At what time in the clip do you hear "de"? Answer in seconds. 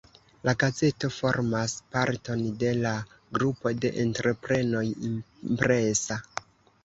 2.63-2.71, 3.83-3.93